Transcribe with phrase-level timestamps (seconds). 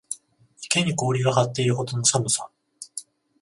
[0.63, 2.49] 池に氷が張っているほどの寒さ